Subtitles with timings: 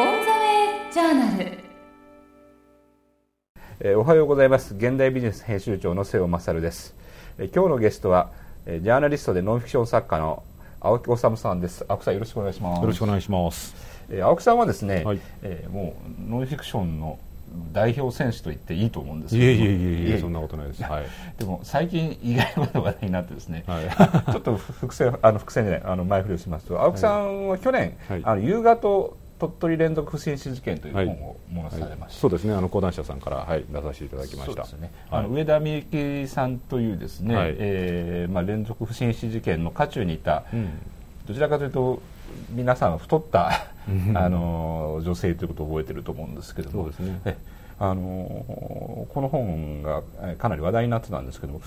[0.00, 1.58] オンザウェイジャーナル。
[3.80, 4.74] えーおはようございます。
[4.74, 6.94] 現代ビジネス編集長の瀬尾勝です、
[7.36, 8.30] えー今日のゲストは、
[8.64, 10.42] えージャーナリストでノンフィクション作家の
[10.80, 11.84] 青木治さんです。
[11.86, 12.80] 青木さんよろしくお願いします。
[12.80, 13.74] よろしくお願いします。
[14.08, 15.20] えー青木さんはですね、はい。
[15.42, 15.94] えーも
[16.26, 17.18] うノンフィクションの
[17.74, 19.44] 代表選手と言っていいと思うんですけど。
[19.44, 20.82] いえいえいえいえ、そんなことないです。
[20.82, 21.04] はい。
[21.38, 24.32] でも最近意外なことが話題になってですね、はい。
[24.32, 26.80] ちょっと伏線あの伏線じゃないあの前振りをしますと。
[26.80, 28.22] 青木さんは去年、はい。
[28.24, 32.52] あの夕方鳥取連続不審死事件という本をものされました、そうですね。
[32.52, 34.64] あの講談社さんから、はい、出させていただきました。
[34.64, 35.24] そうですね、はい。
[35.24, 37.54] あの上田美幸さんというですね、はい。
[37.58, 40.68] えーまあ、連続不審死事件の渦中にいた、うん。
[41.26, 42.02] どちらかというと
[42.50, 44.16] 皆さん太ったうん。
[44.16, 46.84] あの女性ということを覚えてると思うんですけども。
[46.84, 47.20] そうですね。
[47.24, 47.36] え
[47.82, 48.44] あの
[49.08, 51.62] この本がえかなり話題になってたんですけども、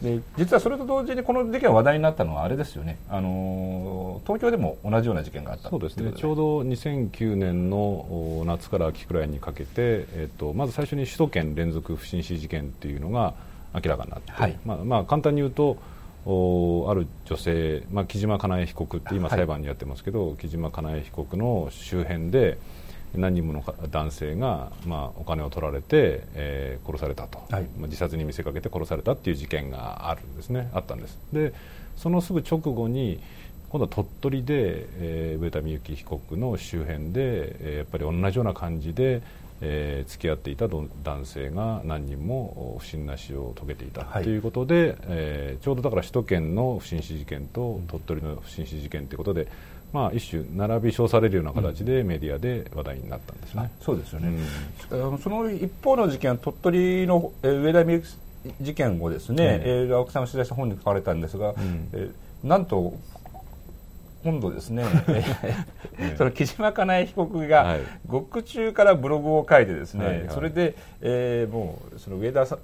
[0.00, 6.12] で実はそれと同時にこの事件が話題になったのはあれですよねあの東京でも同じような事件があったそうですね。
[6.16, 13.34] ちょうど2009年のお夏から秋くらいにかけて、えっとまず最初に首都圏連続不審死事件っていうのが
[13.74, 15.76] 明らかになって、はいまあまあ簡単に言うと。
[16.24, 22.58] おある女性、まあ、木島かなえ被告って今はい裁判にやってますけど、木島かなえ被告の周辺で
[23.14, 27.62] 何人もの男性が、まあ、お金を取られて、えー殺されたと、はい。
[27.78, 30.70] まあ、自殺に見せかけて殺されたっていう事件があるんですね。
[30.72, 31.18] あったんです。
[31.32, 31.52] で
[31.96, 33.20] そのすぐ直後に
[33.68, 39.22] 今度は鳥取で、えー上田美幸被告の周辺で、えーやっぱり同じような感じで、
[39.60, 44.24] えー付き合っていたど男性が何人もお不審な死を遂げていたはい。
[44.24, 49.46] ということで、えーちょうどだから首都圏の不審死事件と鳥取の不審死事件ということで、
[49.92, 53.70] まあ、一種並び称されるような形でメディアで話題になったんですね。
[53.80, 54.38] そうですよね、
[54.90, 55.18] うん。
[55.18, 58.16] その一方の事件は鳥取の、えー上田美幸
[58.60, 61.54] 事件をですね、ええー青木さんが取材した本に書かれたんですが、ん。
[61.92, 62.94] えーなんと
[64.24, 64.84] 今度ですね、
[65.98, 67.80] えーその木島かなえ被告はがい。
[68.06, 70.28] 獄中からブログを書いてですね、はいはい。
[70.30, 72.58] それで、えーもうその上田さん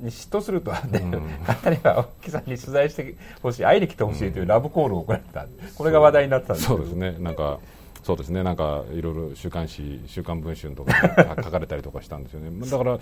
[0.00, 1.10] に嫉妬すると、ねうん。
[1.44, 5.46] 簡単には青木さんに取材してほしい会いに来てほしいというラブコールを行った、
[5.76, 6.68] これが話題になってたんです。
[6.68, 7.16] そうですね。
[7.18, 7.58] なんか
[8.02, 8.42] そうですね。
[8.42, 12.50] なんかいろいろ週刊誌週刊文春とか書かれたりとかしたんですよね。
[12.70, 12.98] だから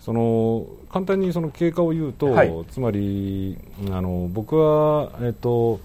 [0.00, 2.52] その簡単にその経過を言うと、はい。
[2.70, 3.58] つまり
[3.90, 5.80] あの僕はえっと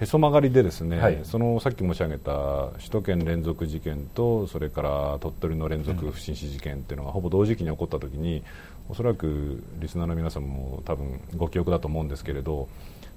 [0.00, 1.20] へそ曲がりでですね、はい。
[1.24, 8.42] そのさっき申し上げた首都圏連続事件とそれから鳥取の連続不審死事件っていうのがほぼ同時期に起こった時に
[8.90, 12.68] おそらくリスナーの皆さんも多分ご記憶だと思うんですけれど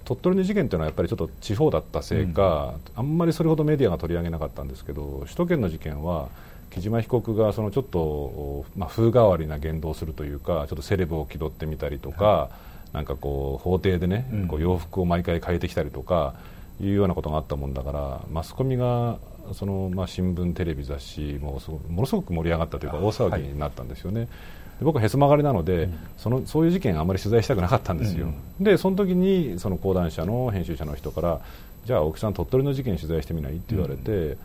[0.06, 6.30] 鳥取の事件というのはやっぱりちょっと地方だったせいか、あんまりそれほどメディアが取り上げなかったんですけど首都圏の事件は
[6.72, 12.50] 木島被告がそのちょっと、まあ、風変わりな言動をするというかちょっとセレブを気取ってみたりとか、
[12.92, 14.48] なんかこう法廷でね、うん。
[14.48, 16.36] こう洋服を毎回変えてきたりとか
[16.82, 19.20] いうようなことがあったもんだからマスコミが
[19.54, 24.22] その、まあ、新聞テレビ雑誌もものすごく盛り上がったというか大騒ぎになったんですよね。
[24.22, 24.28] で
[24.82, 31.42] 僕はへそ曲がりなので、そのそういう事件あまり取材したくなかったんですよ、でその時にその講談社の編集者の人から
[31.86, 33.54] じゃあ青木さん鳥取の事件取材してみない？
[33.54, 34.38] って言われて、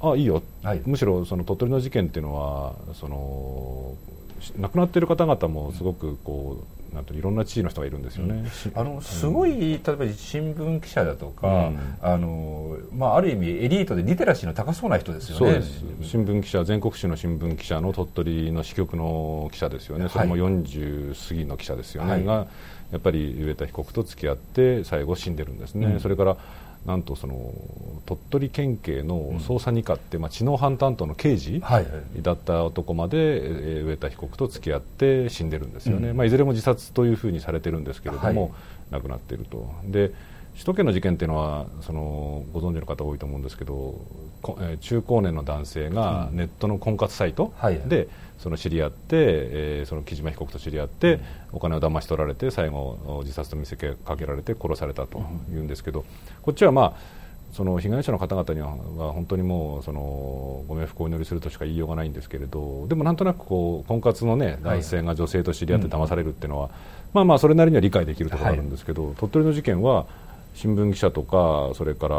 [0.00, 0.82] あいいよ、はい。
[0.86, 3.94] むしろその鳥取の事件っていうのはその
[4.40, 8.48] し亡くなっている方々もすごくこうなんていろんな地位の人がいるんですよね。
[8.50, 11.78] し あのすごい、例えば新聞記者だとか、うん。
[12.00, 15.38] あのまあ、ある意味エリートでリテラシーの高そうな人ですよね。
[15.38, 15.84] そうです。
[16.02, 22.24] 新聞記者全国紙の新聞記者の鳥取の支局の記者ですよね、それもはい40過ぎの記者ですよね、はい。
[22.24, 22.46] が
[22.90, 26.00] やっぱり上田被告と付き合って最後死んでるんですね、うん。
[26.00, 26.36] それから
[26.86, 27.52] なんとその
[28.06, 31.60] 鳥取県警の捜査二課って、まあ、知能犯担当の刑事、
[32.22, 36.16] だった男まで、えー上田被告と付き合って死んでるんですよね、うん。
[36.16, 38.52] まあ、いずれも自殺というふうにされてるんですけれども、はい。
[38.90, 39.68] 亡くなっていると。
[39.84, 40.12] で
[40.56, 44.00] 首都圏の事件っていうのはそのご存知の方多いと思うんですけど、
[44.80, 48.08] 中高年の男性がネットの婚活サイトはいで
[48.38, 51.20] その知り合って、えーその木島被告と知り合って、
[51.52, 55.18] お金を騙し取られて最後自殺と見せかけられて殺されたと
[55.50, 56.04] いうんですけど、
[56.42, 56.92] こっちはまあ
[57.52, 66.70] その被害者の方々にはは本当にもうそのご冥福をお祈りするとしか言いようがないんですけれどでもなんとなくこう婚活の、ね、男性が女性と知り合って騙されるっていうのは、
[67.14, 70.06] まあまあそれなりには理解できるところがあるんですけど、鳥取の事件は
[70.56, 72.16] 新聞記者とかそれから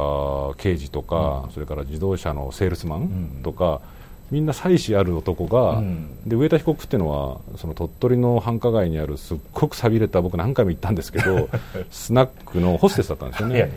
[0.57, 3.81] 刑事とか、それから自動車のセールスマンとか、
[4.29, 6.29] みんな妻子ある男が、うん。
[6.29, 11.49] で上田被告っていうのはその鳥取の繁華街にあるすっごく寂れた僕何回も行ったんですけど
[11.89, 13.71] スナックのホステスだったんですよね。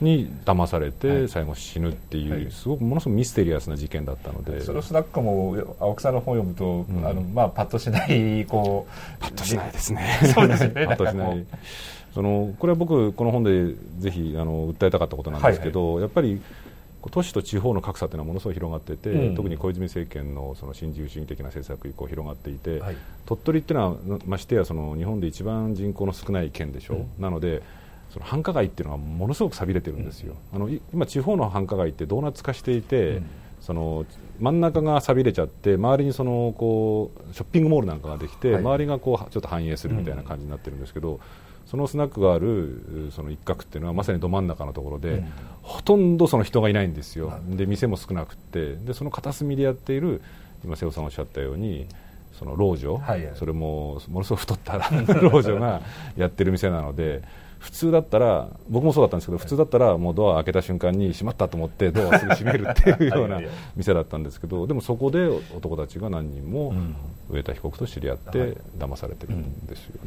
[0.00, 1.28] に騙されて、はい。
[1.28, 2.50] 最後死ぬっていう、はい。
[2.50, 4.60] すごくものすごくミステリアスな事件だったので。
[4.60, 7.06] そのスナックも青木さんの本を読むと、ん。
[7.06, 10.20] あのまあ、パッとしないこうパッとしないですね。
[10.34, 10.86] そうですよね。
[10.88, 11.46] パッとしない。
[12.14, 16.40] そのこれは僕この本でぜひあの訴えたかったことなんですけど、やっぱり
[17.10, 19.34] 都市と地方の格差というのはものすごい広がってて、うん。
[19.34, 22.96] 特に小泉政権のその新自由主義的な政策以降広がっていて、はい。
[23.26, 27.08] 鳥取っていうのはましてやその日本で一番人口の少ない県でしょ、うん。
[27.18, 27.62] なので
[28.12, 33.26] その繁華街っていうのはものすごく寂れてるんですよ、あのい今地方の繁華街ってドーナツ化していて、うん。
[33.60, 34.04] その
[34.40, 38.62] 真ん中が寂れちゃって周りにそのこうショッピングモールなんかができて、はい。
[38.62, 41.18] 周りがこうちょっと繁栄するみたいな感じになってるんですけど、
[41.66, 45.32] そのスナックがあるその一角っていうのはまさにど真ん中のところで、うん。
[45.62, 48.74] ほとんどその人がいないんですよ、はいで店も少なくて。
[48.76, 50.20] でその片隅でやっている
[50.64, 51.86] 今瀬尾さんおっしゃったように
[52.38, 53.36] その老女、はいはい。
[53.36, 54.78] それもものすごく太った
[55.20, 55.80] 老女が
[56.16, 57.22] やってる店なので
[57.60, 63.40] 普通だったら僕もそうだったんですけど普通だったらもうドア開けた瞬間に閉まったと思ってドアをすぐ閉めるっていうような
[63.74, 66.94] 店だったんですけどでもそこで男たちが何人もうん。
[67.30, 68.32] 上田被告と知り合っはい。
[68.32, 69.94] て騙されてるんですよ。
[69.94, 70.03] ね。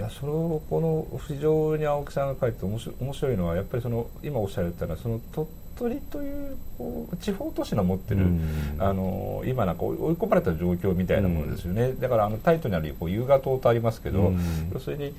[0.00, 8.40] いやそれをこの非常に青木さんが書いて面白面白いのはやっぱりその今おっしゃられたのはその鳥取というこう地方都市の持ってる、うん。
[8.78, 14.70] あの今なんか追い込まれた状況みたいなものですよね、だからあのタイトルにあるこう優雅島とありますけど、うん。
[14.72, 15.14] 要するに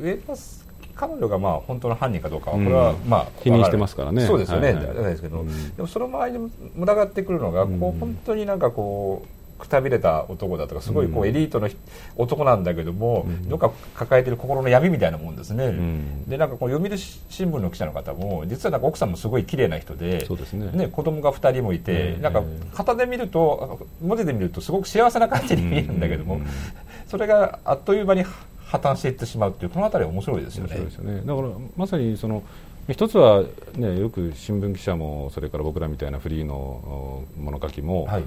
[0.00, 0.32] 上田
[0.96, 4.26] 彼女がまあ本当の犯人かどうかはこれはうんまあ否認してますからね。
[4.26, 7.78] そうですよね、はいはいですけど、うんでもその周りに群がってくるのがこう、うん。
[8.00, 9.28] 本当になんかこう
[9.62, 11.28] くたびれた男だとかすごいこううん。
[11.28, 11.76] エリートのひ
[12.16, 13.48] 男なんだけども、うん。
[13.48, 16.28] どっか抱えてる心の闇みたいなもんですね、ん。
[16.28, 20.70] でなんかこう読売新聞の記者の方も実はなんか奥さんもすごい綺麗な人でそうですね。
[20.72, 22.42] ね、子供が2人もいて、ええなんか
[22.74, 26.46] 型で見ると文字で見るとすごく幸せな感じに見えるんだけども、うん。
[27.06, 28.24] それがあっという間に
[28.66, 30.70] 破綻していってしまうっていうこの辺り面白いですよね。
[30.70, 31.20] 面白いですよね。
[31.24, 32.42] だからまさにその
[32.88, 33.44] 一つは、
[33.76, 38.22] ね、よく新聞記者もそれから僕らみたいなフリーのお物書きも、はい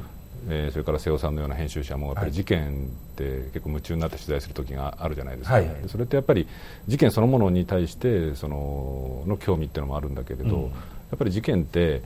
[0.48, 2.30] えーそれから瀬尾さんのような編集者もやっぱはい。
[2.30, 6.48] り事件って結構夢中になって取材する時があるじゃないですか、はいそれってやっぱり
[6.88, 10.62] 事件そのものに対してそのの興味っていうのもあるんだけれど、うん。
[10.64, 10.70] や
[11.16, 12.02] っぱり事件って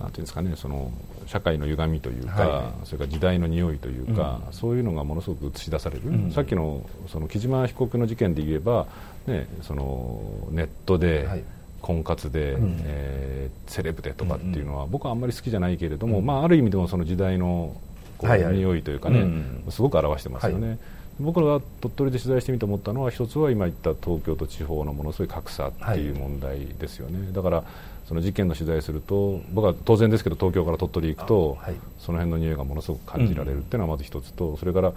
[0.00, 0.92] なんていうんですかねその
[1.26, 2.86] 社会の歪みというか、はいはい。
[2.86, 4.52] それから時代の匂いというか、うん。
[4.52, 6.30] そういうのがものすごく映し出される、うん。
[6.30, 8.86] さっきのその木島被告の事件で言えば、
[9.26, 11.42] ね、そのネットで、はい
[11.82, 12.80] 婚活で、うん。
[12.84, 16.26] えーセレブでとかっていうのは、僕はあんまり好きじゃないけれども、うん。
[16.26, 17.76] まあ、ある意味でもその時代の
[18.16, 18.56] こう、はいはい。
[18.56, 19.64] 匂いというかね、うん。
[19.68, 20.78] すごく表してますよね、はい。
[21.20, 27.64] 僕らが鳥取で取材してみて思ったのは一つは今言った東京と地方のものすごい格差っていう問題ですよね、だから
[28.06, 31.76] その事件の取材すると僕は当然ですけど東京から鳥取行くと、あはい。
[31.98, 34.92] その辺の匂いがものすごく感じられるっていうのはまず一つと、それから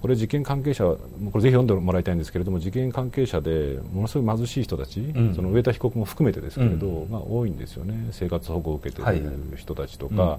[0.00, 0.98] これ事件関係者こ
[1.34, 5.34] れぜひ読んでもらいたいんですけれども事件関係者でものすごい貧しい人たち、ん。
[5.34, 7.10] その上田被告も含めてですけれど、うん。
[7.10, 8.08] が多いんですよね。
[8.12, 9.18] 生活保護を受けてはい。
[9.18, 10.38] いる人たちとか、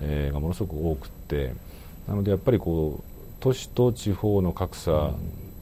[0.00, 0.06] うん。
[0.06, 1.54] えーがものすごく多くって。
[2.08, 3.04] なのでやっぱりこう
[3.40, 5.14] 都市と地方の格差、うん。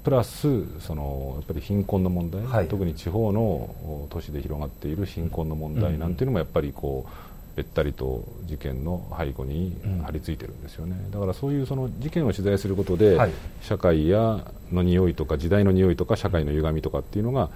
[0.05, 2.69] プラスそのやっぱり貧困の問題、はい。
[2.69, 13.31] 特に地方のお都市で広がっている貧困の問題なんていうのもやっぱりこうべったりと事件の背後に張り付いてるんですよね、だからそういうその事件を取材することで、はい。
[13.62, 17.51] 社会やの匂いとか時代の匂いとか社会の歪みとかっていうのが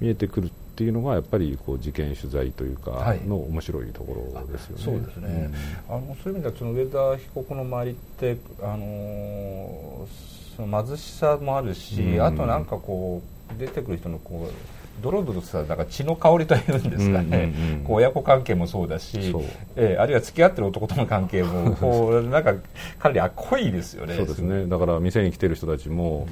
[0.00, 3.20] 見えてくるっていうのがやっぱりこう事件取材というかはい。
[3.24, 4.82] の面白いところですよね。
[4.82, 5.50] そうですね、
[5.88, 12.22] あのそういう意味ではその上田被告の周りって、あのーその貧しさもあるし、うん。
[12.22, 13.22] あとなんかこ
[13.56, 17.84] う出てくる人のこうドロドロしたなんか血の香りというんですかね、うんうんうん。
[17.84, 19.42] こう親子関係もそうだしそう、
[19.76, 22.54] えーあるいは付き合ってる男との関係もこうなんか
[22.98, 24.16] かなりあ濃いですよね。
[24.16, 24.66] そうですね。
[24.66, 26.26] だから店に来てる人たちも、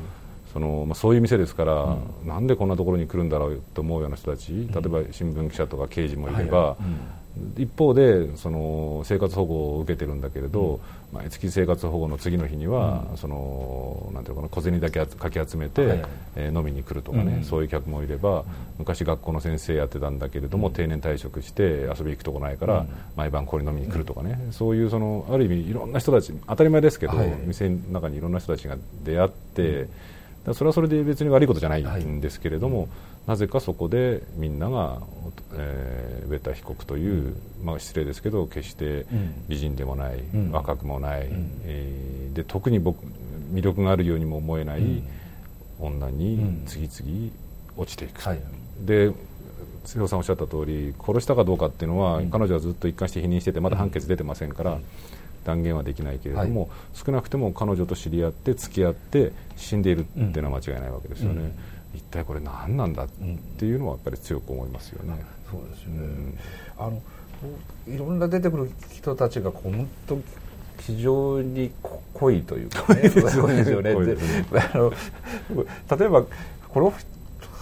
[0.53, 6.77] そのまあ、そういう店ですから、なんでこんなところに来るんだろうと思うような人たち、例えば新聞記者とか刑事もいれば、
[7.57, 10.81] 一方でその生活保護を受けてるんだけれど、
[11.13, 15.91] 毎月生活保護の次の日には、そのなんていうのかな小銭だけかき集めて、はい。
[15.91, 17.45] はいえー飲みに来るとかね、うん。
[17.45, 18.45] そういう客もいれば、
[18.79, 22.89] 昔学校の先生やってたんだけれども、定年退職して遊び行くとこないから、うん。
[23.17, 27.29] 毎晩これ飲みに来るとかね、そういうそのある意味いろんな人たち当たり前ですけど、はい。
[27.47, 29.89] 店の中にいろんな人たちが出会って、
[30.55, 32.89] それはそれで別に悪いことじゃないんですけれども、
[33.27, 35.01] なぜかそこでみんなが、
[35.55, 39.45] えー、上田被告という、まあ、失礼ですけど決してうん。
[39.49, 40.51] 美人でもない、ん。
[40.51, 41.61] 若くもない、ん。
[41.65, 43.05] えーで特に僕
[43.53, 45.05] 魅力があるようにも思えない、うん。
[45.79, 47.31] 女に次々
[47.77, 48.41] 落ちていく、はい。
[48.81, 49.13] で
[49.85, 52.31] 瀬尾さんおっしゃった通り殺したかどうかっていうのは、うん。
[52.31, 54.79] 彼女はずっと一貫して否認しててまだ判決出てませんから、
[55.45, 56.71] 断言はできないけれども、はい。
[56.95, 61.53] 少なくても彼女と知り合って付き合って死んでいるっていうのは間違いないわけですよね、うん。
[61.95, 63.09] 一体これ何なんだっ
[63.59, 66.39] ていうのはやっぱり強く思いますよね、そうですよね、
[66.79, 67.03] あの
[67.87, 70.19] いろんな出てくる人たちがこう本当
[70.81, 73.91] 非常にこ濃いというかね、 濃いですよね。
[73.93, 74.93] あの
[75.99, 76.25] 例えば
[76.69, 76.93] この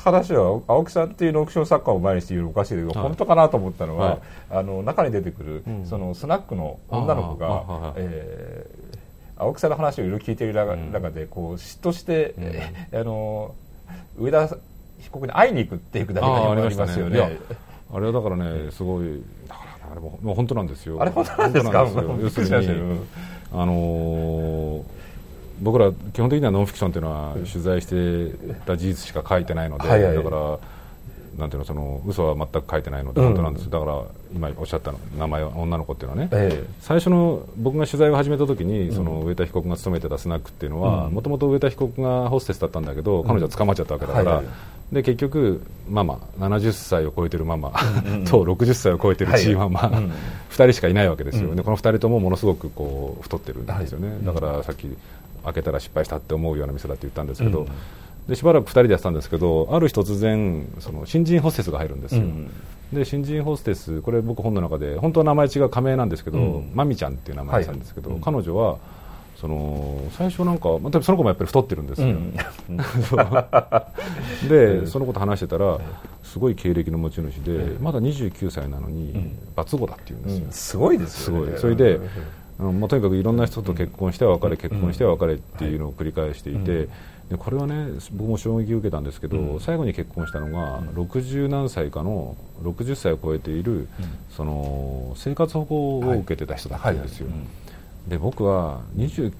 [0.02, 2.98] 話は青木さんっていうノクション作家を前にして言うのおかしいけど、はい。
[3.02, 4.18] 本当かなと思ったのは、はい。
[4.50, 5.86] あの中に出てくる、うん。
[5.86, 8.90] そのスナックの女の子がえー
[9.42, 12.44] 青木さんの話をいろいろ聞いている中,、でこう嫉妬して、うん。
[12.44, 13.54] え ーあの
[14.18, 14.48] 上田
[14.98, 17.38] 被告に会いに行くっていうくだりがありますよね。
[17.92, 21.00] あれはだからねすごいだからねあれももう本当なんですよ。
[21.00, 21.80] あれ本当なんですか？
[22.20, 22.96] 要するに よ
[23.52, 24.82] あのー
[25.60, 28.34] 僕ら基本的にはノンフィクションというのは取材して
[28.66, 30.14] た事実しか書いてないので、はいはい。
[30.14, 30.58] だから
[31.38, 33.26] なんていうのその嘘は全く書いてないのでうん。
[33.28, 34.02] 本当なんです、だから
[34.34, 41.14] 今おっしゃったの名前は女の子っていうのはね、え最初の僕が取材を始めた時にその上田被告が勤めてたスナックっていうのはうん。
[41.14, 44.54] もともと上田被告がホステスだったんだけど彼女は捕まっちゃったわけだから、はいはい。
[44.92, 47.70] で結局ママ70歳を超えてるママ
[48.26, 50.10] と60歳を超えてるチーママ、はいうん。
[50.10, 50.14] 2
[50.52, 51.56] 人しかいないわけですよ、うん。
[51.56, 54.24] でこの2人ともものすごくこう太ってるんですよね、はい。
[54.24, 54.88] だからさっき
[55.44, 57.68] 開けたら失敗したって思うような店だって言ったんですけど、うん。
[58.28, 62.50] でしばらく2人でやってたんですけどある日突然その新人ホステスが入るんですよ、うん。
[62.92, 66.70] で新人ホステスこれ僕本の中で本当は名前違う仮名なんですけど、うん。
[66.74, 68.18] マミちゃんっていう名前なんですけど、はい。
[68.18, 68.78] うん彼女は
[69.40, 72.36] その最初なんか、まあ、その子もやっぱり太ってるんですよ、うん。
[74.50, 75.78] で、そのこと話してたら
[76.22, 79.38] すごい経歴の持ち主で、まだ29歳なのに、ん。
[79.56, 80.52] 罰語だって言うんですよ、うん。
[80.52, 81.52] すごいですすよね。
[81.52, 81.58] ごい。
[81.58, 81.98] それで、
[82.60, 86.88] あのまあ、とにかくいろんな人と結婚しては別れ、結婚しては別れっていうのを繰り返していて、
[87.30, 89.60] でこれはね僕も衝撃を受けたんですけど、うん。
[89.60, 93.88] 最後に結婚したのが60何歳かの60歳を超えている、
[94.36, 97.28] その生活保護を受けてた人だったんですよ、
[98.08, 99.32] で僕は20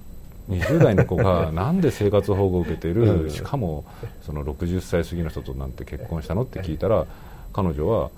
[0.49, 3.31] 20代の子が なんで生活保護を受けている、うん。
[3.31, 3.85] しかも
[4.23, 6.45] その60歳過ぎの人となんて結婚したの？
[6.45, 7.05] って聞いたら
[7.53, 8.11] 彼女は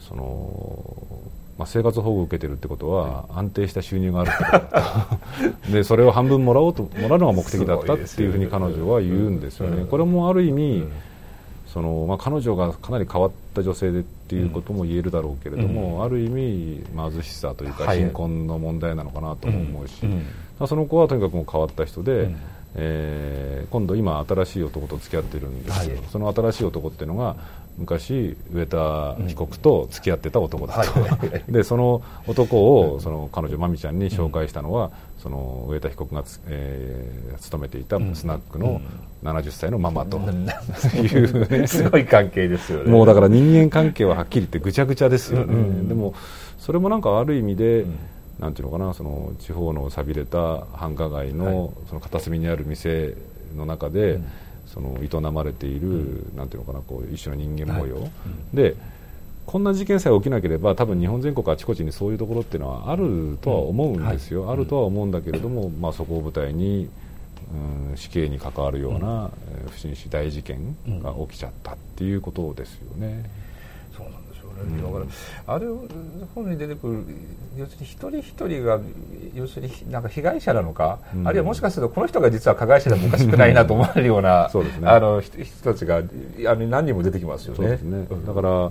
[0.00, 0.82] その、
[1.58, 5.18] まあ、生活保護を受けてるってことは安定した収入があるってことだ
[5.66, 5.68] と。
[5.72, 9.84] でそれを半分もらおうともらうのが目的だったっていうふうに彼女は言うんですよね。
[9.84, 10.84] これもある意味、
[11.66, 17.98] そのまあ、彼女がかなり変わった女性でっていうことも言えるだろうけれども、ある意味貧しさというかはい。
[17.98, 20.12] 貧困の問題なのかなとも思うし、うん。
[20.12, 20.18] うん。
[20.18, 20.22] ま
[20.64, 22.36] あその子はとにかくもう変わった人で、うん
[22.74, 26.04] えー今度今新しい男と付き合ってるんですよ、はい。
[26.10, 27.36] その新しい男っていうのが
[27.78, 31.28] 昔上田被告と付き合ってた男だと、はいはい。
[31.30, 31.44] はい。
[31.48, 34.90] でその男をその彼女まみちゃんに紹介したのは、
[35.22, 38.80] その上田被告がつ、えー勤めていたスナックの
[39.22, 40.18] 70歳のママと。
[40.18, 42.90] いうね、 すごい関係ですよね。
[42.90, 46.14] もうだから人間関係ははっきり言ってぐちゃぐちゃですよね、うんうんでも
[46.58, 47.98] それもなんかある意味で、ん
[48.42, 53.14] なんていうのかなその地方の寂れた繁華街の,、その片隅にある店
[53.54, 54.18] の中で、
[54.66, 58.08] その営まれている、なんていうのかなこう一種の人間模様、
[58.52, 58.74] で
[59.46, 66.88] こんな事件さえ起きなければ多分日本全国あちこちにそういうところっていうのはあるとは思うんですよ、あるとは思うんだけれども、まあ、そこを舞台に、
[67.90, 73.24] うん、死刑に関わるような、えー不審死大事件が起きちゃったっていうことですよね。
[73.96, 75.66] そうなんでしょうね、だからあれ
[76.34, 77.04] 本に出てくる
[77.56, 78.80] 要するに一人一人が
[79.34, 81.28] 要するになんか被害者なのか、うん。
[81.28, 84.88] あるいはもしかするとこの人が実は加害者でもおかしくないなと思われるような そうですね。
[84.88, 86.02] あの人人たちがあ
[86.54, 87.56] の何人も出てきますよね。
[87.56, 87.98] そうですね。
[87.98, 88.26] ん。
[88.26, 88.70] だから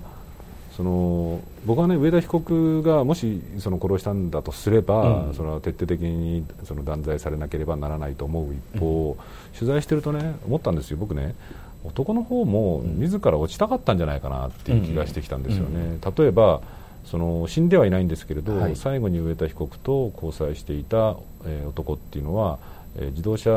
[0.76, 5.34] その僕はね上田被告がもしその殺したんだとすれば、うん。
[5.34, 9.16] それは徹底的にその断罪されなければならないと思う一方、
[9.54, 11.34] 取材してるとね思ったんですよ僕ね
[11.84, 16.60] 男の方も自ら落ちたかったんじゃないかなっていう気がしてきたんですよね、例えば
[17.04, 18.76] その死んではいないんですけれど、はい。
[18.76, 22.58] 最後に上田被告と交際していた、えー男っていうのは、
[22.96, 23.50] えー自動車、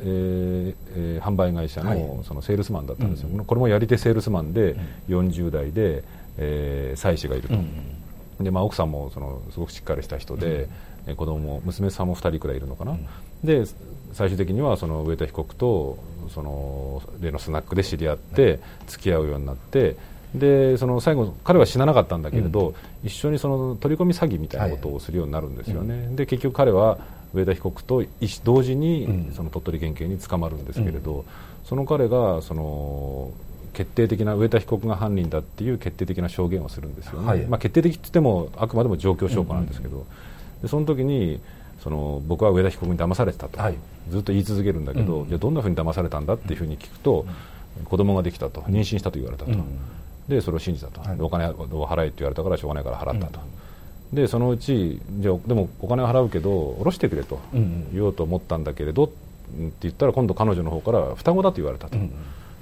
[0.00, 2.24] えーえー販売会社の,、はい。
[2.24, 4.76] そのセールスマンだったんですよ、これもやり手セールスマンで、
[5.08, 6.04] 40代で、
[6.38, 10.68] えー妻子がいると、でまあ、奥さんもそのすごくしっかりした人で、
[11.06, 12.96] えー子供も娘さんも2人くらいいるのかな、
[13.44, 13.64] で
[14.14, 19.96] 最終的にはその上田被告とその例のスナックで知り合って付き合うようになって
[20.34, 26.98] でその最後彼は死ななかったんだけれど、一緒にその取り込み詐欺みたいなことをするようになるんですよね、で結局彼は
[27.34, 28.04] 上田被告と
[28.44, 29.32] 同時にうん。
[29.34, 31.24] その鳥取県警に捕まるんですけれど、
[31.64, 33.30] その彼がその
[33.72, 37.40] 決定的な上田被告が犯人だっていう決定的な証言をするんですよね、はい。
[37.46, 40.06] まあ、決定的って言ってもあくまでも状況証拠なんですけど、
[40.62, 41.40] でその時に
[41.86, 43.76] その僕は上田被告に騙されてたと、はい。
[44.10, 45.28] ずっと言い続けるんだけど、うん。
[45.28, 47.24] じゃあどんなふうに騙されたんだっていうふうに聞くと、
[47.84, 48.62] 子供ができたと。
[48.62, 49.64] 妊娠したと言われたと、うん。
[50.28, 51.16] でそれを信じたと、はい。
[51.16, 53.38] でお金を払えって言われたからしょうがないから払ったと、
[54.12, 59.14] でそのうちじゃあでもお金を払うけど下ろしてくれとうん言おうと思ったんだけれどって
[59.82, 62.10] 言ったら今度彼女の方から双子だと言われたと、うん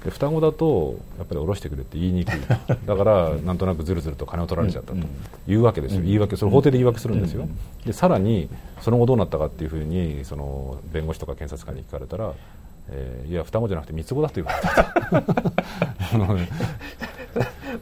[0.05, 2.39] で双子だとやっぱり下ろしてくれって言いにくい。
[2.85, 4.99] だからなんとなくずるずると金を取られちゃったと
[5.47, 7.47] 言うわけですよ、言い訳それ法廷で言い訳するんですよ、
[7.85, 8.47] でさらに
[8.81, 12.33] その後どうなったかっていうふうにその弁護士とか検察官に聞かれたら
[12.89, 15.23] えーいや双子じゃなくて三つ子だと言われた。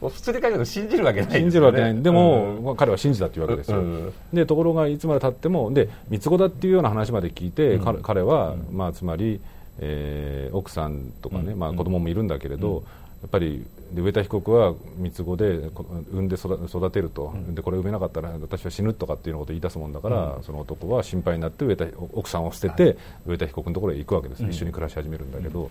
[0.00, 1.38] 普通に考えると信じるわけないね。
[1.38, 2.02] 信じるわけない。
[2.02, 2.64] でも、うん。
[2.64, 7.84] まあ彼は信じたっていうわけですよ、うんでところがいつまでたってもで三つ子だっていうような話まで聞いて、うん。
[7.84, 9.40] 彼彼は、まあ、つまり、
[9.78, 11.58] えー奥さんとかね、うん。
[11.58, 12.84] まあ、子供もいるんだけれど、
[13.22, 24.50] やっぱりで上田被告は三つ子でこ産んで育育てると、でこれ産めなかったら私は死ぬとかっていうことを言い出すもんだから、その男は心配になって上田奥さんを捨てて、上田被告のところへ行くわけです、うん。
[24.50, 25.70] 一緒に暮らし始めるんだけど、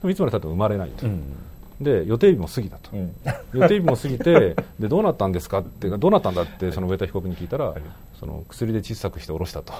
[0.00, 1.06] でもいつまでたっても生まれないと。
[1.90, 3.14] うんで予定日も過ぎたと、うん。
[3.52, 7.74] 予定日も過ぎて でどうなったんですかってどうなったんだってその上田被告に聞いたら、
[8.18, 9.72] その薬で小さくして下ろしたと。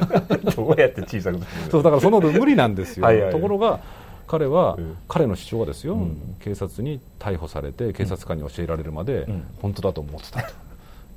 [0.56, 1.38] どうやって小さく
[1.70, 3.06] そうだからその無理なんですよ。
[3.06, 3.32] はいはいはい。
[3.32, 3.80] ところが
[4.26, 4.96] 彼は、うん。
[5.08, 6.36] 彼の主張はですよ、うん。
[6.40, 9.44] 警察に逮捕されて警察官に教えられるまで、うん。
[9.60, 10.67] 本当だと思ってたと。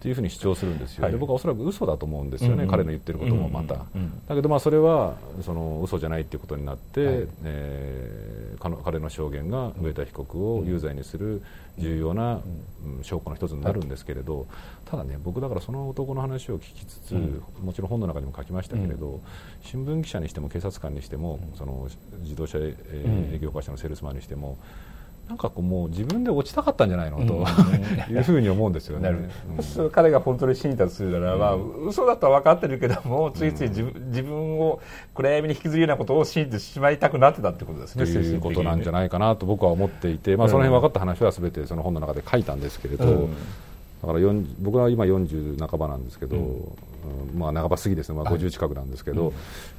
[0.01, 1.11] っていうふうに主張するんですよ、はい。
[1.11, 7.27] で僕はおそらく嘘だと思うんですよね、うん彼の言ってることもまた、うんうんだけどまあそれはその嘘じゃないっていうことになって、はい。
[7.43, 11.41] えー彼の彼の証言が上田被告を有罪にする
[11.79, 12.41] 重要な、
[12.99, 13.03] うん。
[13.03, 14.45] 証拠の一つになるんですけれど、
[14.85, 17.43] ただね僕だからその男の話を聞きつつ、うん。
[17.63, 19.19] もちろん本の中にも書きましたけれど、
[19.63, 21.87] 新聞記者にしても警察官にしても、その
[22.19, 24.57] 自動車営業会社のセールスマンにしても
[25.27, 27.25] なんかこうもう自分で落ちたかったんじゃないの？
[27.25, 28.15] と、うん。
[28.15, 29.11] いうふうに思うんですよね。
[29.91, 31.31] 彼が本当に信じたとするな。
[31.31, 34.81] ら、まあ、嘘だとは分かってるけども、ついつい自分自分を
[35.13, 43.35] 暗闇に引きずるようなことを信じてしまいたくなってたってことですね、ということなんじゃないないかなと僕は思っていて、まあ、その辺分かった話はすべてその本の中で書いたんですけれど、うん
[44.01, 46.43] だから40僕は今40半ばなんですけど、うん。
[46.43, 48.39] うんまあ、半ば過ぎですね、まあ、はい。
[48.39, 49.27] 50近くなんですけど、うん。
[49.27, 49.35] やっ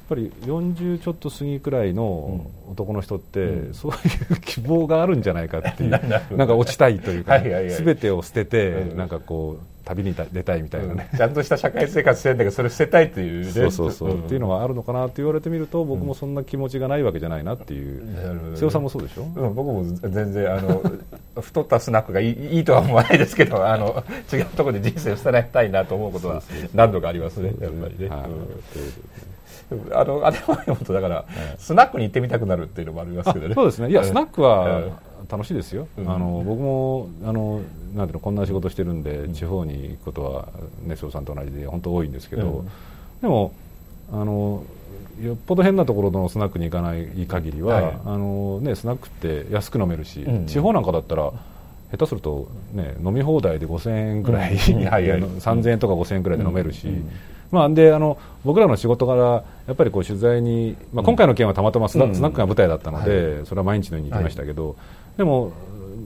[0.09, 3.73] ぱり40ちょっと過ぎくらいの男の人って、うん。
[3.73, 3.95] そうい
[4.37, 5.89] う希望があるんじゃないかっていう、
[6.35, 7.71] なんか落ちたいというか、はいはいはい。
[7.71, 8.97] すべてを捨てて、うん。
[8.97, 11.09] なんかこう旅に出たいみたいなね。
[11.15, 14.19] ちゃんとした社会生活してるんだけど、それ捨てたいというね、そうそうそう、ん。
[14.21, 20.81] っていうのがあるのかなって言われてみると僕もそんな気持ちがないわけじゃないなっていう、瀬尾さんもそうでしょ、うん、僕も全然あの
[21.41, 26.41] 太ったスナックがいいいいとは思わないですけど あの違うところで人生を捨てないたいなと思うことは
[26.73, 28.09] 何度かありますねやっぱりね。
[28.09, 28.25] はい。
[29.71, 29.97] うん。
[29.97, 31.25] あのあれを読むとだから、
[31.57, 33.53] スナックに行ってみたくなるっていうのもありますけどね。
[33.53, 33.89] あそうですね。
[33.89, 34.91] いやスナックはうん
[35.31, 36.09] 楽しいですよ、うん。
[36.09, 37.61] あの僕もあの
[37.95, 40.47] なんていうのこんな仕事してるんで、地方に行くことは
[40.83, 42.69] ね瀬尾さんと同じで本当多いんですけど、うん
[43.21, 43.53] でも
[44.11, 44.63] あの
[45.21, 47.97] よっぽど変なところのスナックに行かない限りは、はい。
[48.05, 51.31] あのね、スナックって安く飲めるし、うん地方なんかだったら
[51.91, 54.85] 下手すると、ね、飲み放題で5000円くらい、うん。
[54.87, 55.21] はいはい。
[55.21, 57.09] 3000円とか5000円くらいで飲めるし、うん
[57.53, 64.75] まあ、であの僕らの仕事柄やっぱりこう取材に、まあ、今回の件はたまたまスナ,、ックが舞台だったので、はそれは毎日のように行きましたけど、
[65.17, 65.53] でも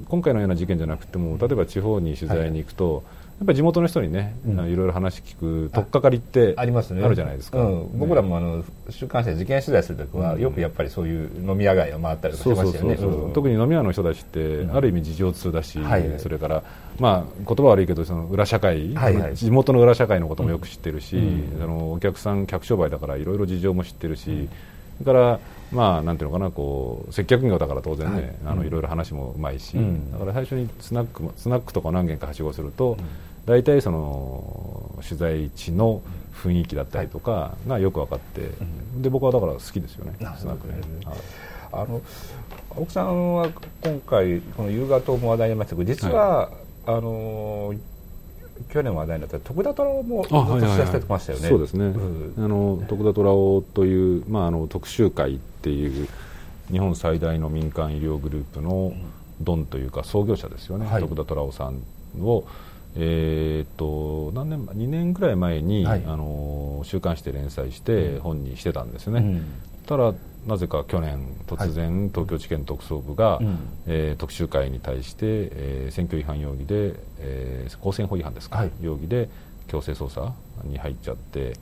[0.09, 3.03] 今回のような事件じゃなくても例えば地方に取材に行くと、
[3.39, 4.59] やっぱり地元の人にね、うん。
[4.67, 7.03] いろいろ話聞く取っかかりってありますね。
[7.03, 12.97] あるじゃないですか、うん、僕らもあの週刊誌で事件取材するときは、よくやっぱりそういう飲み屋街を回ったりとかしましたよね。
[13.33, 16.63] 特に飲み屋の人たちって、ある意味事情通だし、はいそれから、
[16.99, 19.35] まあ、言葉悪いけどその裏社会、はいはい。
[19.35, 21.61] 地元の裏社会のこともよく知ってるし、うん。
[21.61, 24.49] あのお客さん客商売だからいろいろ事情も知ってるし、
[25.03, 25.39] それから、
[25.71, 28.23] まあ、なんていうのかなこう接客業だから当然ね、はい。
[28.23, 30.11] い、あのいろいろ話もうまいし、うん。
[30.11, 32.97] だから最初にスナックもスナックとかを何軒かはしごすると、
[33.45, 36.01] 大体その取材地の
[36.33, 38.49] 雰囲気だったりとかがよく分かって、
[38.97, 40.73] で僕はだから好きですよね、スナックね。
[41.05, 41.17] はい。
[41.73, 42.01] あの
[42.75, 43.49] 青木さんは
[43.81, 46.51] 今回この夕方も話題になりましたけど実は、
[46.85, 47.73] あの
[48.69, 51.49] 去年話題になった徳田虎もずっと知らせてましたよね。
[51.49, 52.33] そうですね、うん。
[52.37, 56.07] あの徳田虎雄という、まあ、あの特集会っていう
[56.71, 58.93] 日本最大の民間医療グループの
[59.41, 61.01] ドンというか創業者ですよね、はい。
[61.01, 61.81] 徳田虎雄さん
[62.21, 62.45] を、
[62.95, 66.03] えーっと何年2年ぐらい前に、はい。
[66.05, 69.45] あの週刊誌で連載して本にしてたんですね、うん
[69.87, 70.13] ただ
[70.45, 73.57] なぜか去年突然、東京地検特捜部が、うん。
[73.87, 78.71] えー特集会に対して、えー選挙違反容疑で、えー公選法違反ですか、はい。
[78.81, 79.29] 容疑で
[79.67, 81.53] 強制捜査に入っちゃって、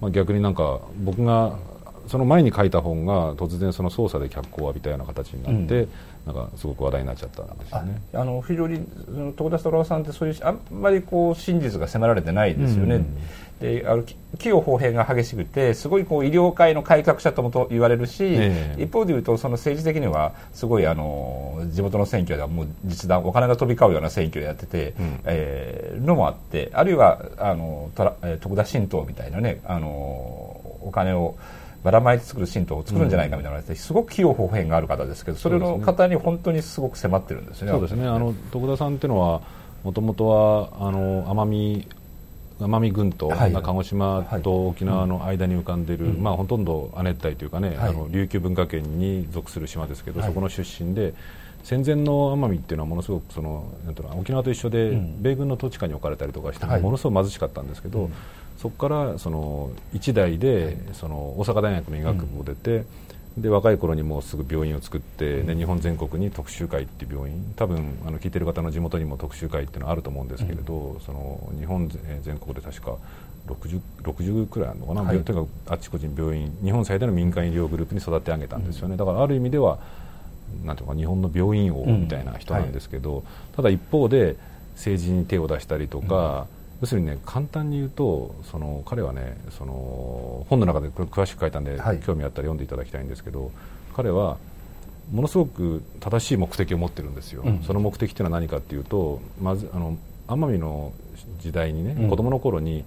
[0.00, 1.58] まあ、逆になんか僕が
[2.06, 5.88] その前に書いた本が突然その捜査で脚光を浴びたような形になって、
[6.26, 8.00] なんかすごく話題になっちゃったんですよね。
[8.14, 8.86] ああの非常に
[9.36, 12.96] 徳田虎雄さんってそういうあんまりこう真実が迫られてないですよね。
[12.96, 13.16] うん
[13.60, 27.90] であのき器用方変が激しくてすごいこう医療界の改革者ともと言われるし、ええ一方で言うとその政治的にはすごいあの地元の選挙ではもう実弾お金が飛び交うような選挙をやってて、うんえーのもあってあるいはあの
[28.40, 31.36] 徳田新党みたいなねあのお金を
[31.84, 37.72] ばらまいて作る新党を作るんじゃないかみたいなのがあってすごく器用方変がある方ですけどそれの方に本当にすごく迫ってるんですよね。
[37.72, 38.08] そうですね。
[38.08, 39.42] あの徳田さんっていうのは
[39.84, 41.88] もともとはあの奄美
[42.60, 43.52] 奄美群島、はい。
[43.52, 47.88] 鹿児島と沖縄の間に浮かんでいる、まあ、ほとんど亜熱帯というかね、はい。
[47.90, 50.28] あの琉球文化圏に属する島ですけど、はい。
[50.28, 51.14] そこの出身で
[51.64, 55.22] 戦前の奄美っていうのはものすごくそのなんていうの沖縄と一緒で、うん。
[55.22, 56.80] 米軍の統治下に置かれたりとかして、はい。
[56.80, 58.08] ものすごく貧しかったんですけど、
[58.58, 62.84] そこからその一代でその大阪大学の医学部を出て、
[63.36, 72.96] で若い頃にもうすぐ病院を作って、で日本全国に特集会っていう病院多分あの聞いてる方の地元にも特集会っていうのはあると思うんですけれど、その日本全全国で確か
[73.48, 75.22] 60, 60くらいあるのかな、はい。
[75.22, 79.78] とにかくあっちこっちに病院日本最大の民間医療グループに育て上げたんですよね、だからある意味では
[80.64, 83.24] なんていうのか日本の病院王みたいな人なんですけど、
[83.56, 84.36] ただ一方で
[84.76, 86.46] 政治に手を出したりとか、
[86.80, 91.98] 要するにね簡単に言うとその彼はねその本の中で詳しく書いたんで、はい。
[92.00, 93.50] 興味あったら読んでいただきたいんですけど
[93.96, 94.36] 彼は
[95.12, 97.62] ものすごく正しい目的を持ってるんですよ、うん。
[97.62, 100.92] その目的っていうのは何かっていうとまずあの奄美の
[101.40, 102.10] 時代にね、うん。
[102.10, 102.84] 子供の頃に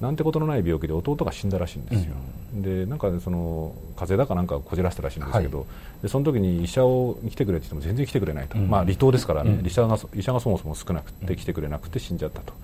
[0.00, 2.14] なんてことのない病気で弟が死んだらしいんですよ、
[2.54, 5.64] でなんかその風邪だかなんかこじらせたらしいんですけど、は
[6.02, 8.68] でその時に医者を来てくれって言っても全然来てくれないと、うん。
[8.68, 9.66] まあ離島ですからね、うん。
[9.66, 12.54] 医者が医者がそもそも少なくて来てくれなくて死んじゃったと。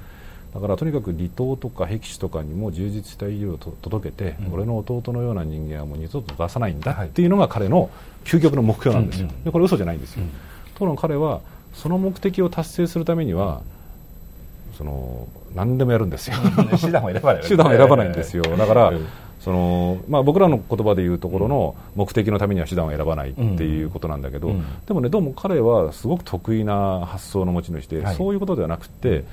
[0.57, 4.55] だからとにかく離島とか僻地とかにも充実した医療をと届けて、うん。
[4.55, 7.91] 俺の弟のような人間はもう二度と出さないんだはいっていうのが彼の
[8.25, 10.31] 究極の目標なんですよ、うんうんでこれ嘘じゃないんですよ、うん。
[10.31, 11.43] ところが彼は
[11.75, 13.61] その目的を達成するためには
[14.79, 16.37] その何でもやるんですよ。
[16.81, 18.43] 手段を選ばない手段を選ばないんですよ。
[18.43, 19.07] だから、うん。
[19.41, 24.65] そのまあ、僕らの言葉で言うところの目的のためには手段を選ばないっていうことなんだけど、うん。
[24.87, 28.17] でもねどうも彼はすごく得意な発想の持ち主で、はい。
[28.17, 29.25] そういうことではなくて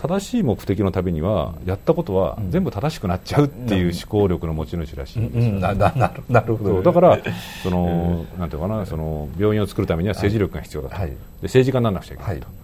[0.00, 2.50] 正しい目的のためにはやったことはうん。
[2.50, 7.18] 全部正しくなっちゃうっていう思考力の持ち主らしいんですなるほどだから
[7.62, 11.08] その、なんていうのかなその病院を作るためには政治力が必要だと、はい。
[11.08, 12.54] で政治家にならなくちゃいけないと、はい。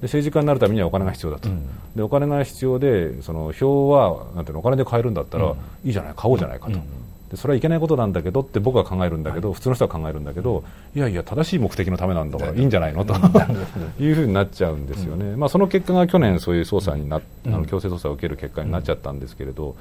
[0.00, 1.68] で政治家になるためにはお金が必要だと、うん。
[1.94, 5.56] でお金が必要でその票はなんていうのお金で買えるんだったら、うん。
[5.84, 6.82] いいじゃない買おうじゃないかと、うん
[7.30, 10.62] でそれはいけないことなんだけどって僕は考えるんだけど、普通の人は考えるんだけど
[10.94, 12.58] いやいや正しい目的のためなんだからい。
[12.58, 13.04] いんじゃないの？
[13.04, 13.14] と
[14.02, 17.54] いうふうになっちゃうんですよね、まあ、その結果が去年そういう捜査にな、うん。
[17.54, 19.74] あの強制捜査を受ける結果になっちゃったんですけれど、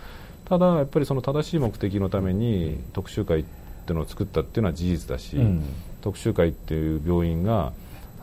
[0.46, 5.64] ただやっぱりその正しい目的のために特集会っていうのを作ったっていうのは事実だし、うん。
[6.02, 7.74] 特集会っていう病院が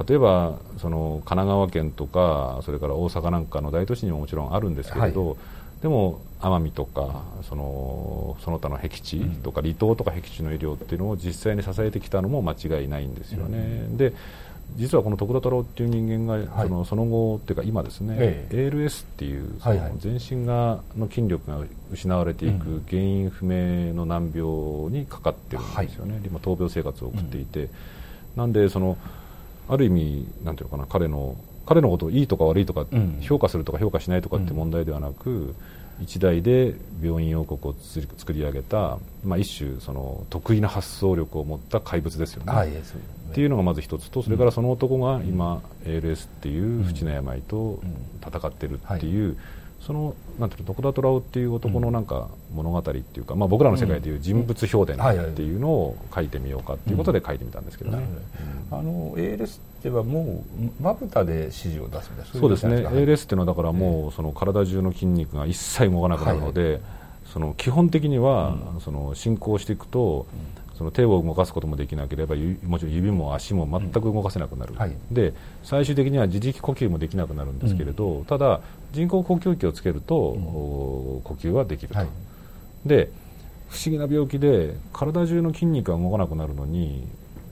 [0.09, 5.37] 例えばその神奈川県とかそれから大阪なんかの大都市にももちろんあるんですけれど、
[5.83, 13.87] でも奄美とかそのその他の僻地とか離島とか僻地の医療っていうのを実際に支えてきたのも間違いないんですよね。
[13.97, 14.13] で
[14.77, 16.69] 実はこの徳田太郎っていう人間が、はい。
[16.69, 21.59] そのその後っていうか今ですね、え ALS っていうその全身がの筋力が
[21.91, 22.85] 失われていくうん。
[22.89, 24.51] 原因不明の難病
[24.91, 27.69] にかかってるんですよね、今闘病生活を送っていて、
[28.35, 28.97] なんでその
[29.69, 33.19] ある意味なんていうのかな彼の彼のことをいいとか悪いとか、うん。
[33.21, 35.55] 評価するとか評価しないとかって問題ではなく、
[36.03, 42.53] 一代で病院王国をつ作り上げた、まあ、一種その得意な発想力を持った怪物ですよね。
[42.53, 43.01] はいそう
[43.33, 47.81] っていうのがまず一つとそれからその男が今 ALS っていう不治の病と
[48.21, 49.39] 戦ってるっていう、
[49.81, 58.07] そのなんていうの徳田虎夫っていう男のなんか物語っていうか、まあ、僕らの世界でいう人物評伝っていうのを書いてみようかっていうことで書いてみたんですけどね。
[58.71, 60.45] あの ALS ってはも
[60.81, 66.81] うまぶたで指示を出すみたいなそうですね、ALS っていうのはだからもうその体中の筋肉が一切動かなくなるので、
[67.33, 70.27] その基本的にはその進行していくと、
[70.77, 74.97] その手を動かすこともできなければゆもちろん指も足も全く動かせなくなる、はい。
[75.11, 78.61] で最終的には自力呼吸もできなくなるんですけれど、ただ
[78.93, 82.09] 人工呼吸器をつけると、お呼吸はできると、はい。
[82.87, 83.11] で
[83.69, 87.07] 不思議な病気で体中の筋肉が動かなくなるのに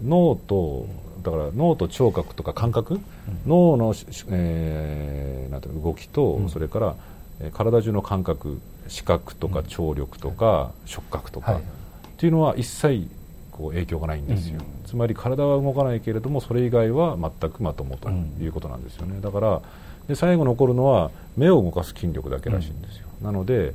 [0.04, 0.86] 脳と
[1.22, 3.00] だから脳と聴覚とか感覚、
[3.46, 6.48] 脳のし、えーなんていうの動きと、うん。
[6.48, 6.96] それから、
[7.40, 11.62] えー体中の感覚視覚とか聴力とか、触覚とか、はい。
[11.62, 11.64] っ
[12.16, 13.08] ていうのは一切
[13.60, 14.64] こう影響がないんですよ、うん。
[14.86, 19.60] つまり体は動かないけれどもそれ以外は全くまともということなんですよね、だから
[20.08, 23.74] で最後残るのは目を動かす筋力だけらしいんですよ、なので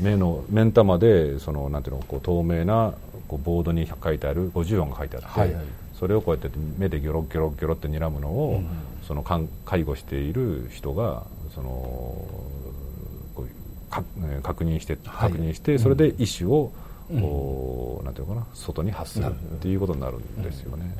[0.00, 2.94] 目の目ん玉でそのなんていうのこう透明な
[3.26, 5.64] こうボードに書いてある50音が書いてあって、はいはい
[5.98, 8.68] それをこうやって目でギョロギョロギョロって睨むのを、うん。
[9.06, 15.30] そのかん介護している人がそのこうかえー確認してはい。
[15.32, 16.72] 確認して、それで意思を、
[17.08, 20.94] こうなんていうのかな外に発するっていうことになるんですよね。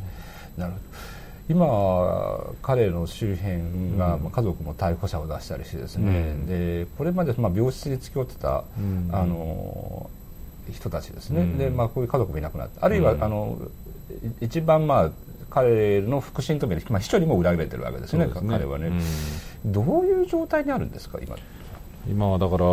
[0.57, 0.85] なるほど。
[1.51, 6.47] 今彼の周辺が、まあ家族も逮捕者を出したりしてですね、うん。
[6.47, 9.09] でこれまでまあ病室に付き添ってた、うん。
[9.13, 10.11] あの
[10.73, 11.59] 人たちですね、うん。
[11.59, 13.25] でまあ、こういう家族もいなくなってあるいは、うん。
[13.25, 13.88] あのい
[14.41, 15.11] 一番まあ
[15.51, 18.51] 彼の腹心と見る、まあ、秘書にも裏切られてるわけですねすね。
[18.51, 18.89] 彼はね、
[19.65, 19.73] うん。
[19.73, 21.37] どういう状態にあるんですか今？
[22.09, 22.67] 今はだから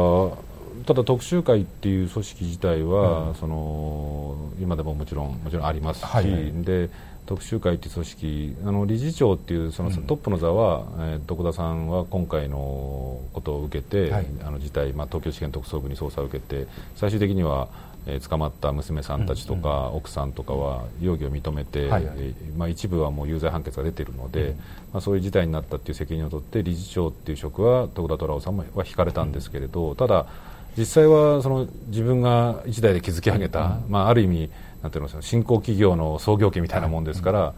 [0.86, 6.90] ただ特集会っていう組織自体は、うん、その今でももちろんもちろんありますし、はい、で
[7.26, 17.70] 特集会っていう組織あの理事長っていうそのトップの座は、うん、えー、徳田さんは今回のことを受けて、はい、あの事態、まあ、東京地検特捜部に捜査を受けて最終的には
[18.08, 24.58] えー、捕まった娘さんたちとか、奥さんとかは容疑を認めて、はいはい、えー、まあ、一部はもう有罪判決が出ているので、うん、
[24.94, 30.28] まあ、そういう事態になったという責任を取って理事長という職は徳田虎夫さんは引かれたんですけれど、うん、ただ、
[30.78, 34.50] 実際はその自分が一代で築き上げた、うん、まあ、ある意味
[34.84, 37.54] なんていうの新興企業の創業家みたいなもんですから、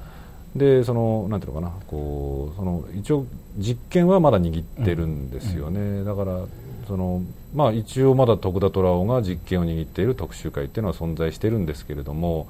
[0.56, 3.26] でそのなんていうのかなこうその一応
[3.58, 6.46] 実権はまだ握ってるんですよね、だから
[6.88, 7.22] その
[7.54, 12.48] まあ、一応まだ徳田虎雄が実権を握っている特集会っていうのは存在しているんですけれども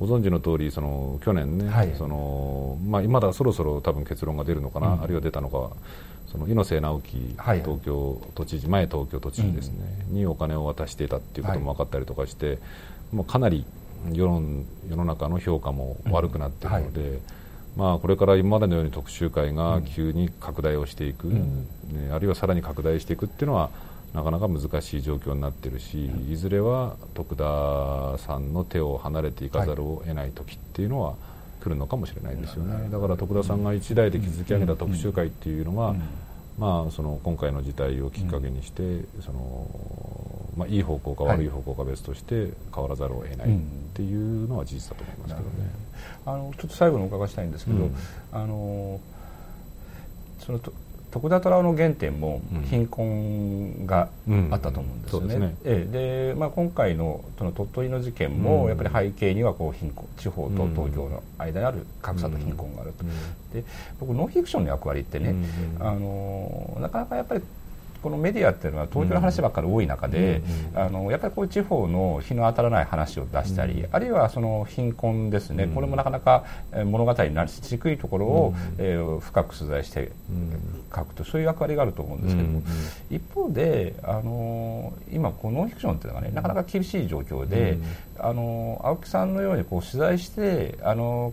[0.00, 5.70] ご存知の通りそり去年ね、はい、そのまあ、まだそろそろ多分結論が出るのかな、うん、あるいは出たのか
[6.26, 12.58] その猪瀬直樹東京都知事、前東京都知事ですね、うん、にお金を渡していたっていうことも分かったりとかして、はい、
[13.12, 13.64] もうかなり
[14.12, 17.00] 世論世の中の評価も悪くなっているので。
[17.00, 17.20] うんはい
[17.76, 23.70] まあ、これから今までのように特集会が急に拡大をしていく、うん、ね、あるいはさらに拡大していくっていうのは
[24.14, 31.16] なかなか難しい状況になっているし、いずれは徳田さんの手を離れていかざるを得ない時っていうのは
[31.60, 35.94] 来るのかもしれないですよね、だから徳田さんが一代で築き上げた特集会っていうのは、
[36.58, 39.68] まあ、その今回の事態をきっかけにして、その
[40.56, 43.60] まあ、いい方向か悪い方向か別として変わらざるを得ないっ
[43.94, 45.70] ていうのは事実だと思いますけどね。
[46.24, 47.90] あのちょっと最後にお伺いしたいんですけど、
[48.32, 49.00] あの
[50.40, 50.72] そのと
[51.12, 54.08] 徳田虎の原点も貧困が
[54.50, 55.34] あったと思うんですよね。
[55.34, 56.28] うんうん、で、え。
[56.30, 63.04] でまあ、今回のその鳥取の事件もやっぱり背景にはこう貧困地方と東京の間にある格差と貧困があると。
[63.54, 63.64] で
[63.98, 65.34] 僕ノンフィクションの役割ってね、
[65.80, 67.42] あのなかなかやっぱり
[68.02, 70.42] このメディアっていうのは東京の話ばっかり多い中で、
[70.74, 80.12] うん、あのやっぱりこういう地方の日の当たらない話を出したり、うん、あるいはその貧困ですね、うん、これもなかなか物語になりにくいところを、えー、深く取材して
[80.94, 82.62] 書くとそういう役割があると思うんですけども、
[83.10, 87.78] 一方であの今このノンフィクションっていうのがねなかなか厳しい状況で、
[88.18, 91.32] あの青木さんのようにこう取材してあの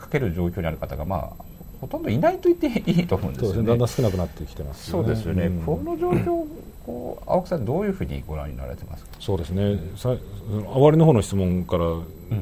[0.00, 1.45] 書ける状況にある方がまあ
[1.86, 3.68] ほとんどいないと言っていいと思うんですよね。
[3.68, 5.46] だんだん少なくなってきてます、ね、そうですよね。
[5.46, 6.44] うん、この状況
[6.84, 9.10] こう青木さんどういうふうにご覧になられてますか？
[9.20, 9.78] そうですね。
[9.96, 11.84] さあわりの方の質問から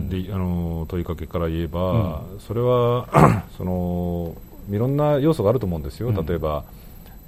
[0.08, 4.34] で、うん、あの問いかけから言えば、うん、それは その
[4.70, 6.10] いろんな要素があると思うんですよ。
[6.12, 6.64] 例えば。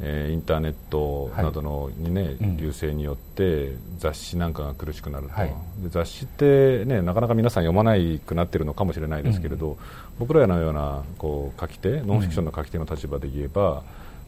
[0.01, 9.77] えー、インターネットなどのにね、はい、流星によって雑誌なんかが苦しくなると、はい、で雑誌って、ね、なかなか皆さん読まないくなっているのかもしれないですけれど、うん、
[10.19, 13.83] 僕らのようなこう書き手ノンフィクションの書き手の立場で言えば、うん、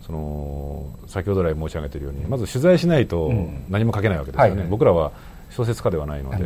[0.06, 3.30] その先ほど来申し上げているようにまず取材しないと
[3.68, 5.12] 何も書けないわけですよね、はい、僕らは
[5.50, 6.44] 小説家ではないので,、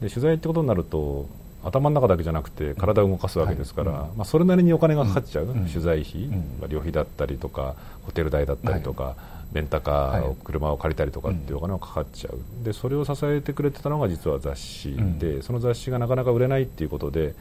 [0.00, 1.28] で取材ってことになると
[1.66, 7.74] 頭の中だけじゃなくて体を動かすわけですから、はい、まあ、それなりにお金がかかっちゃう、うん、取材費、うん、旅費だったりとか
[8.04, 9.16] ホテル代だったりとか、は
[9.52, 12.64] い、レンタカーを、車を借りたりとかっていうお金がかかっちゃう。
[12.64, 17.34] でそれを支えてくれてたのが実は雑誌で、その雑誌がなかなか売れないっていうことで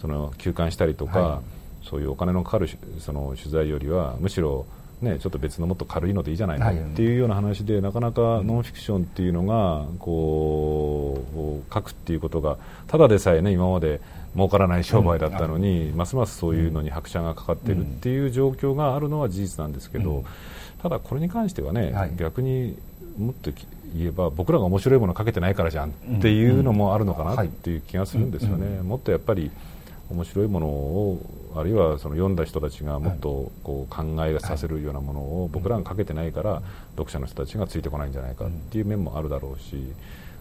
[0.00, 1.40] その休刊したりとか、は
[1.82, 4.66] い、そういうお金のかかるその取材よりはむしろ
[5.02, 11.24] ね、ちょっと別のもっと軽いのでいいじゃないの、っていうような話でなかなかノンフィクションっていうのがこ
[11.68, 14.00] う書くっていうことがただでさえね今まで
[14.34, 20.24] 儲からない商売だったのに、うん、ますますそういうのに拍車がかかってるっていう状況があるのは事実なんですけど、うん、
[20.82, 22.78] ただこれに関してはね、はい、逆に
[23.18, 23.50] もっと
[23.94, 28.80] 言えば僕らが面白いものかけてないからじゃんっていうのもあるのかなっていう気がするんですよね。
[28.82, 29.50] もっとやっぱり
[30.12, 39.76] 面白いものをあるいはその読んだ人たちがもっとこう考えさせるようなものを僕らがかけてないから読者の人たちがついてこないんじゃないかっていう面もあるだろうし、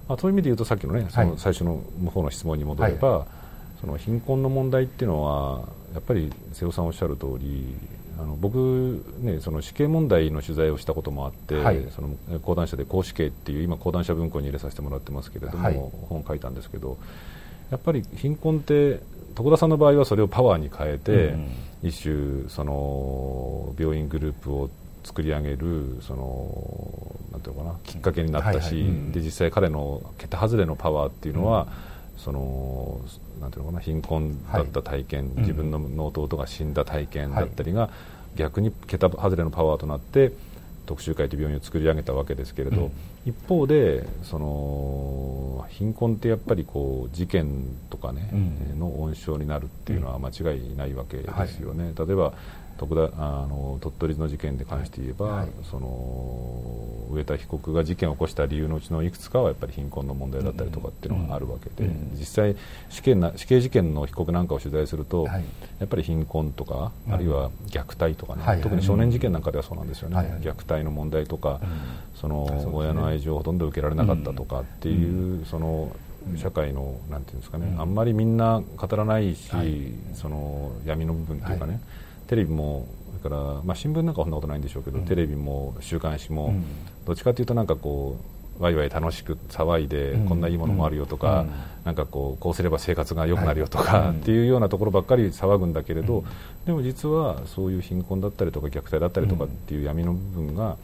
[0.07, 3.25] まあ、そういう意味で言うとさっきのねその最初の向こうの質問に戻れば、
[3.81, 7.75] その貧困の問題っていうのはやっぱり瀬尾さんおっしゃる通り
[8.19, 15.75] あの僕、ね、その死刑問題の取材をしたこともあって、はい、その講談社で公死刑っていう今講談社文庫に入れさせてもらってますけれども、はい、
[16.09, 16.97] 本書いたんですけど
[17.71, 18.99] やっぱり貧困って
[19.33, 21.49] 徳田さんの場合はそれをパワーに変えて、うん、
[21.89, 24.69] 一種その病院グループを
[25.03, 31.67] 作り上げるそのなんていうのかなきっかけになったし、で実際彼の桁外れのパワーっていうのは、
[32.15, 33.01] うん、その
[33.39, 37.89] なんていうのかな貧困だった体験、はい、自分の弟が死んだ体験だったりが、
[38.35, 40.33] 逆に桁外れのパワーとなって
[40.85, 42.91] 特集会という病院を作り上げたわけですけれど、うん、
[43.25, 51.85] 一方でその貧困ってやっぱりこう事件とかね、うん、の温床になるっていうのは間違いないわけですよね。
[51.85, 52.33] はい、例えば
[52.81, 62.55] 徳田あの鳥取の事件で関して言えば、はい、その上田被告が事件を起こした理由のうちのいくつかはやっぱり貧困の問題だったりとかっていうのがあるわけで、うん、実際
[62.89, 65.43] 死刑な死刑事件の被告なんかを取材すると、はい、
[65.77, 71.61] やっぱり貧困とか、あるいは虐待とかね、はい、特に少年事件なんかではそうなんですよね、虐待の問題とか、
[72.15, 75.95] その親の愛情をほとんど受けられなかったとかっていう、その
[76.37, 79.49] 社会のなんていうんですかね、あんまりみんな語らないし、
[80.15, 81.79] その闇の部分っていうかね、
[82.31, 82.87] テレビも
[83.21, 86.53] それから、まあ、新聞なんかはそんなことないんでしょうけど、テレビも週刊誌も、
[87.05, 88.15] どっちかというとなんかこ
[88.57, 91.45] うワイワイ楽しく騒いで、こんないいものもあるよとか、
[91.83, 96.23] なんかこうこうすれば生活が良くなるよとか、っていうようなところばっかり騒ぐんだけれど、
[96.65, 100.77] でも実はそういう貧困だったりとか虐待だったりとかっていう闇の部分が、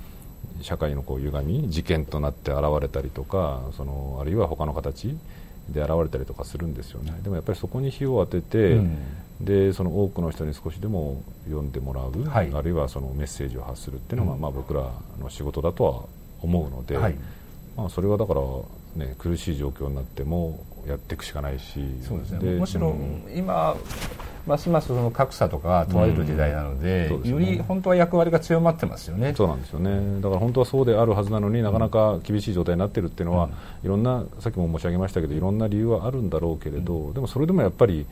[0.61, 5.15] 社会のこう歪み事件となって現れたりとかそのあるいは他の形
[5.69, 7.17] で現れたりとかするんですよね。
[7.23, 8.97] でもやっぱりそこに火を当てて、うん、
[9.41, 16.03] でその多くの人に少しでも読んでもらう、はい、あるいはそのメッセージを発するっていうのが、うん、まあ、僕らの仕事だとは
[16.41, 17.15] 思うので、はい、
[17.75, 18.41] まあ、それはだから、
[19.05, 21.79] ね、苦しい状況になってもやっていくしかないし。
[22.01, 22.39] そうですね。
[22.59, 22.95] むしろ
[23.35, 23.75] 今、
[24.47, 29.33] ますますその格差とかが問われる時代なのでうんでね、より本当は役割が強まってますよね。
[29.35, 30.21] そうなんですよね。
[30.21, 33.55] だから本当はそうであるはずなのになかなか厳しい状態になっているっていうのは、うん、い
[33.87, 38.05] ろんなさっきも申し上げましたけどいろんな理由はあるんだろうけれど、うん、でもそれでもやっぱり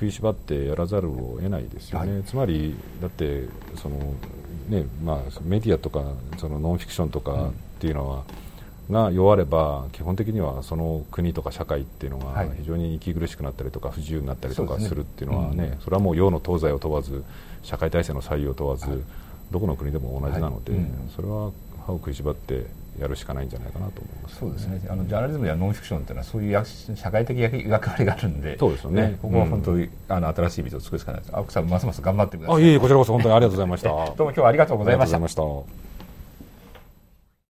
[0.00, 3.44] 食いしばってやらざるを得ないですよね、はい、つまりだって
[3.76, 3.98] その、
[4.70, 6.02] ねまあ、メディアとか
[6.38, 8.24] そのノンフィクションとかっていうのは、
[8.90, 17.22] が弱れば基本的にはその国とか社会っていうのが非常に息苦しくなったりとか不自由になったりとかするっていうのはねそれはもう洋の東西を問わず
[17.62, 19.04] 社会体制の採用を問わず
[19.50, 20.72] どこの国でも同じなので
[21.14, 21.52] それは
[21.86, 22.66] 歯を食いしばって
[22.98, 24.80] やるしかないんじゃないかなと思います、そうですね。
[24.88, 27.56] あのジャーナリズムやノンフィクションっていうのはそういう社会的役
[27.88, 31.36] 割があるんでそうですよね、ね、ここは本当に、あの新しい道を作るしかないです。
[31.36, 32.56] 青木さんますます頑張ってください。
[32.56, 33.88] あいえいえこちらこそ本当にありがとうございました。
[33.88, 35.89] どうも今日はありがとうございました